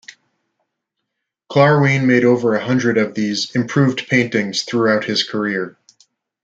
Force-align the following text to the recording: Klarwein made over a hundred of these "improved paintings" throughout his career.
Klarwein 1.51 2.07
made 2.07 2.25
over 2.25 2.55
a 2.55 2.65
hundred 2.65 2.97
of 2.97 3.13
these 3.13 3.55
"improved 3.55 4.07
paintings" 4.09 4.63
throughout 4.63 5.03
his 5.05 5.21
career. 5.23 5.77